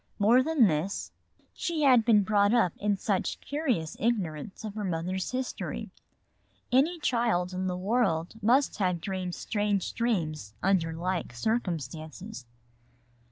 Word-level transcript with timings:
More 0.17 0.41
than 0.41 0.65
this, 0.65 1.11
she 1.53 1.83
had 1.83 2.03
been 2.05 2.23
brought 2.23 2.55
up 2.55 2.73
in 2.77 2.97
such 2.97 3.39
curious 3.39 3.95
ignorance 3.99 4.63
of 4.63 4.73
her 4.73 4.83
mother's 4.83 5.29
history. 5.29 5.91
Any 6.71 6.97
child 6.99 7.53
in 7.53 7.67
the 7.67 7.77
world 7.77 8.33
must 8.41 8.77
have 8.79 8.99
dreamed 8.99 9.35
strange 9.35 9.93
dreams 9.93 10.55
under 10.63 10.91
like 10.91 11.33
circumstances. 11.33 12.47